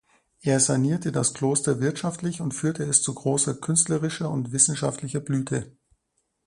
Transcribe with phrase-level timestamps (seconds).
[0.41, 5.77] Er sanierte das Kloster wirtschaftlich und führte es zu großer künstlerischer und wissenschaftlicher Blüte.